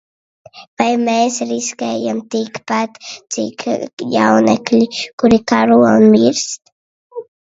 [0.81, 2.97] Vai mēs riskējam tikpat,
[3.35, 3.65] cik
[4.13, 4.81] jaunekļi,
[5.25, 6.73] kuri karo un mirst?